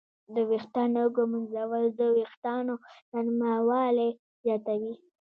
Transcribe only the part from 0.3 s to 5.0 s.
د ویښتانو ږمنځول د وېښتانو نرموالی زیاتوي.